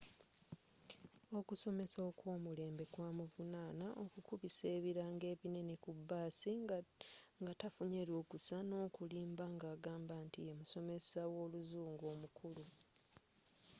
okusomesa 1.39 1.99
okwomulembe 2.09 2.83
kwamuvunana 2.93 3.87
okukubisa 4.03 4.65
ebirango 4.77 5.25
ebinene 5.33 5.73
ku 5.83 5.89
baasi 6.09 6.51
nga 7.41 7.51
tafunye 7.61 8.01
lukusa 8.09 8.57
n'okulimba 8.69 9.45
ng'agamba 9.55 10.13
nti 10.25 10.39
yemusomesa 10.47 11.19
w'oluzungu 11.31 12.03
omukulu 12.13 12.63